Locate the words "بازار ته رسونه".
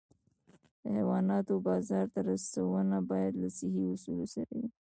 1.67-2.97